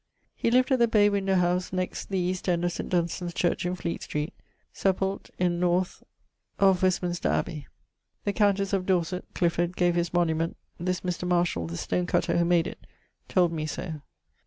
[0.33, 2.89] He lived at the bay windowe house next the east end of St.
[2.89, 4.33] Dunstan's Church in Fleet street.
[4.73, 5.29] Sepult.
[5.37, 7.67] in north + of Westminster Abbey.
[8.23, 11.27] The countesse of Dorset (Clifford) gave his monument: this Mr.
[11.27, 12.79] Marshall (the stone cutter), who made it,
[13.27, 14.01] told me so.